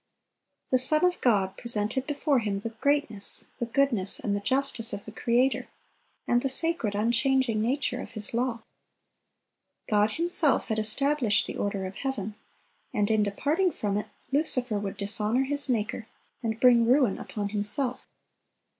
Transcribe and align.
The 0.71 0.79
Son 0.79 1.05
of 1.05 1.21
God 1.21 1.55
presented 1.57 2.07
before 2.07 2.39
him 2.39 2.57
the 2.57 2.71
greatness, 2.71 3.45
the 3.59 3.67
goodness, 3.67 4.19
and 4.19 4.35
the 4.35 4.39
justice 4.39 4.93
of 4.93 5.05
the 5.05 5.11
Creator, 5.11 5.67
and 6.27 6.41
the 6.41 6.49
sacred, 6.49 6.95
unchanging 6.95 7.61
nature 7.61 8.01
of 8.01 8.13
His 8.13 8.33
law. 8.33 8.63
God 9.87 10.13
Himself 10.13 10.69
had 10.69 10.79
established 10.79 11.45
the 11.45 11.55
order 11.57 11.85
of 11.85 11.97
heaven; 11.97 12.33
and 12.91 13.11
in 13.11 13.21
departing 13.21 13.71
from 13.71 13.95
it, 13.95 14.07
Lucifer 14.31 14.79
would 14.79 14.97
dishonor 14.97 15.43
his 15.43 15.69
Maker, 15.69 16.07
and 16.41 16.59
bring 16.59 16.87
ruin 16.87 17.19
upon 17.19 17.49
himself. 17.49 18.07